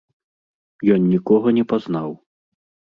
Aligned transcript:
Ён 0.95 1.01
нікога 1.13 1.47
не 1.59 1.65
пазнаў. 1.75 2.21